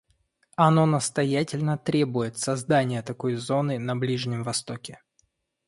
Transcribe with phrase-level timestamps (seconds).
[0.55, 4.99] Оно настоятельно требует создания такой зоны на Ближнем Востоке.